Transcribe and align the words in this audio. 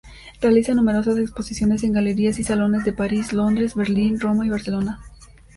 Realiza 0.41 0.73
numerosas 0.73 1.19
exposiciones 1.19 1.83
en 1.83 1.93
galerías 1.93 2.39
y 2.39 2.43
salones 2.43 2.83
de 2.85 2.91
París, 2.91 3.33
Londres, 3.33 3.75
Berlín, 3.75 4.19
Roma 4.19 4.47
y 4.47 4.49
Barcelona. 4.49 4.99